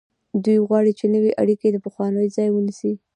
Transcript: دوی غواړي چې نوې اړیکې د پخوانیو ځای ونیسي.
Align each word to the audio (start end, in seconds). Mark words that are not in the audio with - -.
دوی 0.43 0.57
غواړي 0.67 0.91
چې 0.99 1.05
نوې 1.15 1.31
اړیکې 1.41 1.67
د 1.71 1.77
پخوانیو 1.85 2.33
ځای 2.35 2.47
ونیسي. 2.51 2.93